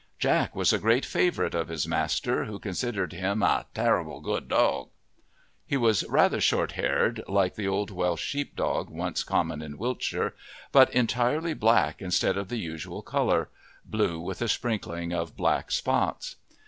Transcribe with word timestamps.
Jack 0.17 0.55
was 0.55 0.73
a 0.73 0.79
great 0.79 1.05
favourite 1.05 1.53
of 1.53 1.67
his 1.67 1.87
master, 1.87 2.45
who 2.45 2.57
considered 2.57 3.13
him 3.13 3.43
a 3.43 3.67
"tarrable 3.75 4.19
good 4.19 4.47
dog." 4.47 4.89
He 5.67 5.77
was 5.77 6.03
rather 6.09 6.41
short 6.41 6.71
haired, 6.71 7.21
like 7.27 7.53
the 7.53 7.67
old 7.67 7.91
Welsh 7.91 8.23
sheepdog 8.23 8.89
once 8.89 9.23
common 9.23 9.61
in 9.61 9.77
Wiltshire, 9.77 10.33
but 10.71 10.89
entirely 10.91 11.53
black 11.53 12.01
instead 12.01 12.35
of 12.35 12.49
the 12.49 12.57
usual 12.57 13.03
colour 13.03 13.49
blue 13.85 14.19
with 14.19 14.41
a 14.41 14.47
sprinkling 14.47 15.13
of 15.13 15.37
black 15.37 15.69
spots. 15.69 16.37